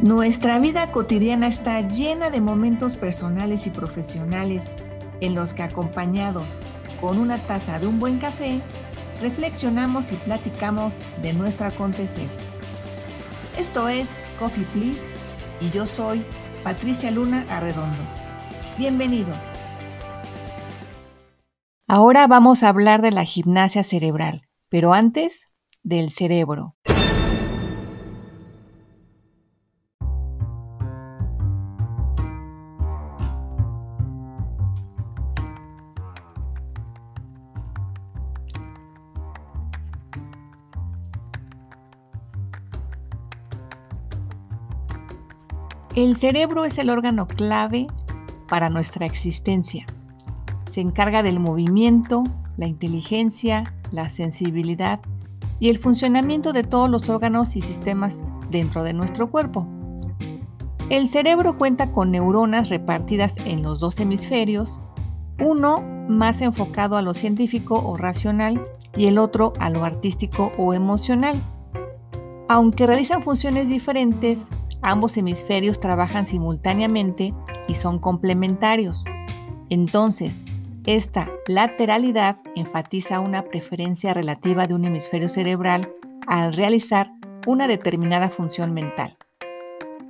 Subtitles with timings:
[0.00, 4.62] Nuestra vida cotidiana está llena de momentos personales y profesionales
[5.20, 6.56] en los que acompañados
[7.00, 8.60] con una taza de un buen café,
[9.20, 12.28] reflexionamos y platicamos de nuestro acontecer.
[13.58, 14.08] Esto es
[14.38, 15.02] Coffee Please
[15.60, 16.22] y yo soy
[16.62, 17.98] Patricia Luna Arredondo.
[18.78, 19.34] Bienvenidos.
[21.88, 25.48] Ahora vamos a hablar de la gimnasia cerebral, pero antes
[25.82, 26.76] del cerebro.
[45.98, 47.88] El cerebro es el órgano clave
[48.48, 49.84] para nuestra existencia.
[50.70, 52.22] Se encarga del movimiento,
[52.56, 55.00] la inteligencia, la sensibilidad
[55.58, 59.66] y el funcionamiento de todos los órganos y sistemas dentro de nuestro cuerpo.
[60.88, 64.78] El cerebro cuenta con neuronas repartidas en los dos hemisferios,
[65.40, 68.64] uno más enfocado a lo científico o racional
[68.96, 71.42] y el otro a lo artístico o emocional.
[72.48, 74.38] Aunque realizan funciones diferentes,
[74.82, 77.34] Ambos hemisferios trabajan simultáneamente
[77.66, 79.04] y son complementarios.
[79.70, 80.40] Entonces,
[80.86, 85.92] esta lateralidad enfatiza una preferencia relativa de un hemisferio cerebral
[86.26, 87.10] al realizar
[87.46, 89.16] una determinada función mental.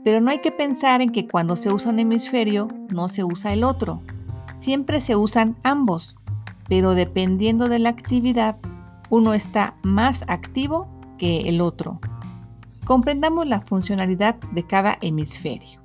[0.04, 3.52] Pero no hay que pensar en que cuando se usa un hemisferio no se usa
[3.52, 4.02] el otro.
[4.58, 6.16] Siempre se usan ambos,
[6.68, 8.56] pero dependiendo de la actividad,
[9.10, 12.00] uno está más activo que el otro
[12.88, 15.78] comprendamos la funcionalidad de cada hemisferio.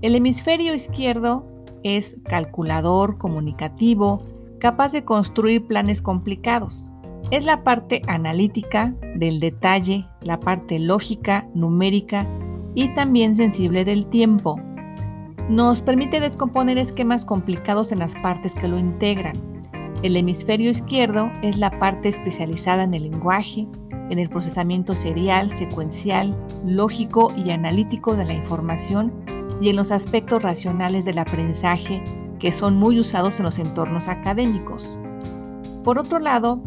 [0.00, 1.44] El hemisferio izquierdo
[1.82, 4.22] es calculador, comunicativo,
[4.58, 6.90] capaz de construir planes complicados.
[7.30, 12.26] Es la parte analítica del detalle, la parte lógica, numérica
[12.74, 14.58] y también sensible del tiempo.
[15.50, 19.36] Nos permite descomponer esquemas complicados en las partes que lo integran.
[20.02, 23.68] El hemisferio izquierdo es la parte especializada en el lenguaje,
[24.10, 29.12] en el procesamiento serial, secuencial, lógico y analítico de la información
[29.60, 32.02] y en los aspectos racionales del aprendizaje
[32.38, 34.98] que son muy usados en los entornos académicos.
[35.82, 36.62] Por otro lado,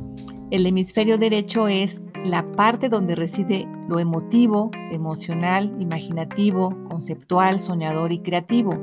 [0.52, 8.20] el hemisferio derecho es la parte donde reside lo emotivo, emocional, imaginativo, conceptual, soñador y
[8.20, 8.78] creativo.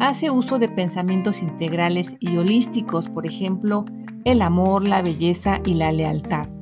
[0.00, 3.84] Hace uso de pensamientos integrales y holísticos, por ejemplo,
[4.24, 6.57] el amor, la belleza y la lealtad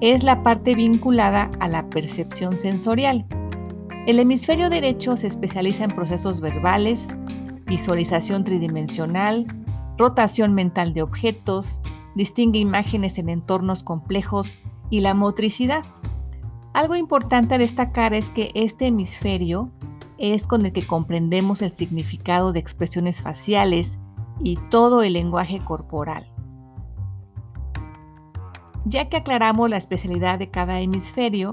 [0.00, 3.26] es la parte vinculada a la percepción sensorial.
[4.06, 7.00] El hemisferio derecho se especializa en procesos verbales,
[7.66, 9.46] visualización tridimensional,
[9.98, 11.80] rotación mental de objetos,
[12.14, 14.58] distingue imágenes en entornos complejos
[14.88, 15.84] y la motricidad.
[16.72, 19.70] Algo importante a destacar es que este hemisferio
[20.16, 23.90] es con el que comprendemos el significado de expresiones faciales
[24.40, 26.26] y todo el lenguaje corporal.
[28.88, 31.52] Ya que aclaramos la especialidad de cada hemisferio,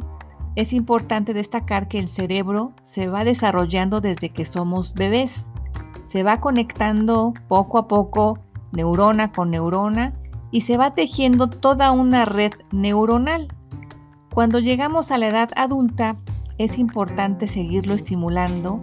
[0.56, 5.46] es importante destacar que el cerebro se va desarrollando desde que somos bebés.
[6.08, 8.40] Se va conectando poco a poco
[8.72, 10.14] neurona con neurona
[10.50, 13.50] y se va tejiendo toda una red neuronal.
[14.34, 16.16] Cuando llegamos a la edad adulta,
[16.58, 18.80] es importante seguirlo estimulando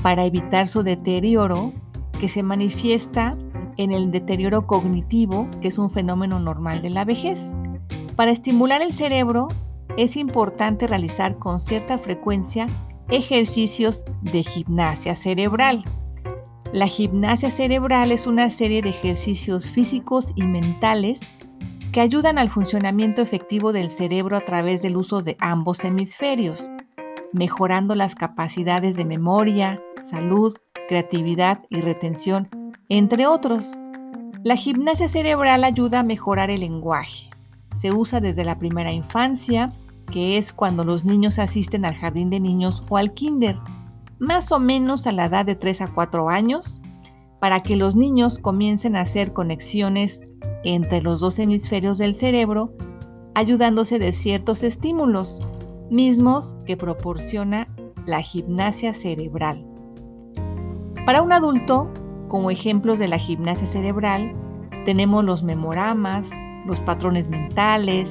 [0.00, 1.74] para evitar su deterioro
[2.18, 3.36] que se manifiesta
[3.76, 7.50] en el deterioro cognitivo, que es un fenómeno normal de la vejez.
[8.16, 9.48] Para estimular el cerebro
[9.96, 12.66] es importante realizar con cierta frecuencia
[13.08, 15.84] ejercicios de gimnasia cerebral.
[16.72, 21.20] La gimnasia cerebral es una serie de ejercicios físicos y mentales
[21.92, 26.68] que ayudan al funcionamiento efectivo del cerebro a través del uso de ambos hemisferios,
[27.32, 30.56] mejorando las capacidades de memoria, salud,
[30.88, 32.48] creatividad y retención,
[32.88, 33.76] entre otros.
[34.42, 37.30] La gimnasia cerebral ayuda a mejorar el lenguaje,
[37.84, 39.70] se usa desde la primera infancia,
[40.10, 43.58] que es cuando los niños asisten al jardín de niños o al kinder,
[44.18, 46.80] más o menos a la edad de 3 a 4 años,
[47.42, 50.22] para que los niños comiencen a hacer conexiones
[50.64, 52.72] entre los dos hemisferios del cerebro,
[53.34, 55.42] ayudándose de ciertos estímulos,
[55.90, 57.68] mismos que proporciona
[58.06, 59.62] la gimnasia cerebral.
[61.04, 61.92] Para un adulto,
[62.28, 64.32] como ejemplos de la gimnasia cerebral,
[64.86, 66.30] tenemos los memoramas,
[66.66, 68.08] los patrones mentales,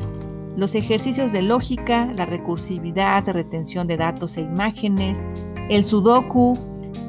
[0.56, 5.18] los ejercicios de lógica, la recursividad, retención de datos e imágenes,
[5.70, 6.58] el sudoku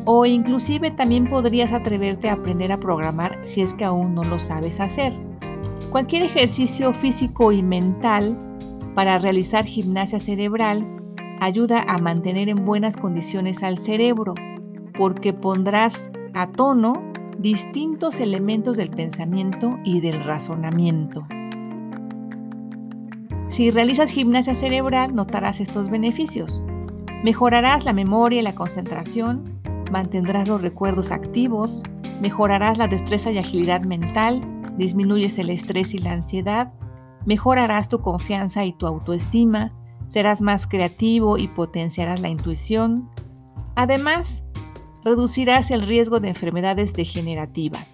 [0.06, 4.38] o inclusive también podrías atreverte a aprender a programar si es que aún no lo
[4.38, 5.12] sabes hacer.
[5.90, 8.36] Cualquier ejercicio físico y mental
[8.94, 10.86] para realizar gimnasia cerebral
[11.40, 14.34] ayuda a mantener en buenas condiciones al cerebro,
[14.96, 15.94] porque pondrás
[16.32, 21.26] a tono distintos elementos del pensamiento y del razonamiento.
[23.50, 26.66] Si realizas gimnasia cerebral, notarás estos beneficios.
[27.22, 29.60] Mejorarás la memoria y la concentración,
[29.90, 31.82] mantendrás los recuerdos activos,
[32.20, 34.42] mejorarás la destreza y agilidad mental,
[34.76, 36.72] disminuyes el estrés y la ansiedad,
[37.26, 39.72] mejorarás tu confianza y tu autoestima,
[40.08, 43.08] serás más creativo y potenciarás la intuición.
[43.76, 44.43] Además,
[45.04, 47.88] reducirás el riesgo de enfermedades degenerativas.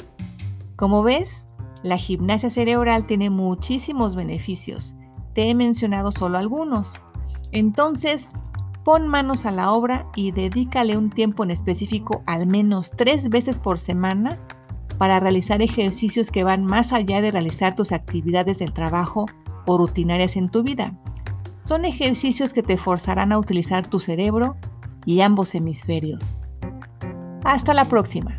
[0.77, 1.47] Como ves,
[1.83, 4.95] la gimnasia cerebral tiene muchísimos beneficios.
[5.35, 7.01] Te he mencionado solo algunos.
[7.53, 8.29] Entonces,
[8.85, 13.59] pon manos a la obra y dedícale un tiempo en específico al menos tres veces
[13.59, 14.39] por semana
[14.99, 19.27] para realizar ejercicios que van más allá de realizar tus actividades del trabajo
[19.67, 20.99] o rutinarias en tu vida.
[21.65, 24.57] Son ejercicios que te forzarán a utilizar tu cerebro
[25.07, 26.40] y ambos hemisferios.
[27.45, 28.37] Hasta la próxima.